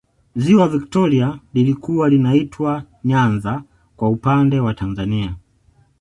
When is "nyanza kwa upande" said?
3.03-4.59